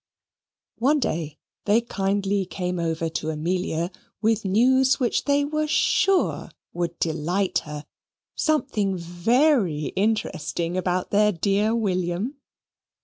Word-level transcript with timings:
One 0.79 0.99
day 0.99 1.37
they 1.65 1.79
kindly 1.79 2.43
came 2.47 2.79
over 2.79 3.07
to 3.07 3.29
Amelia 3.29 3.91
with 4.19 4.43
news 4.45 4.99
which 4.99 5.25
they 5.25 5.45
were 5.45 5.67
SURE 5.67 6.49
would 6.73 6.97
delight 6.97 7.59
her 7.65 7.85
something 8.33 8.97
VERY 8.97 9.93
interesting 9.95 10.75
about 10.75 11.11
their 11.11 11.31
dear 11.31 11.75
William. 11.75 12.37